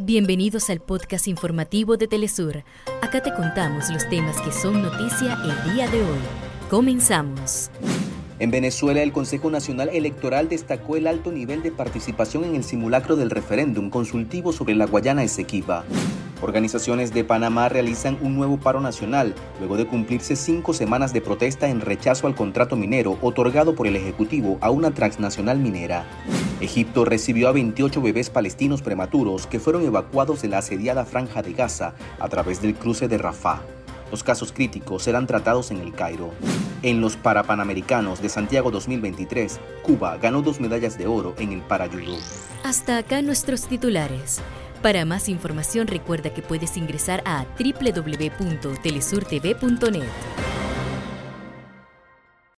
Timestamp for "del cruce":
32.60-33.06